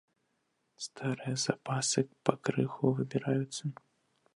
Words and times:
Старыя 0.85 1.35
запасы 1.45 2.01
пакрыху 2.31 2.85
выбіраюцца. 3.01 3.63